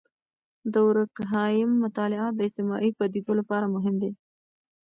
[0.73, 4.11] د دورکهايم مطالعات د اجتماعي پدیدو لپاره مهم دي.